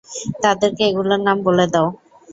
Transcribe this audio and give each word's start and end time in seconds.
তাদেরকে 0.43 0.81
এগুলোর 0.89 1.21
নাম 1.27 1.37
বলে 1.47 1.65
দাও। 1.73 1.87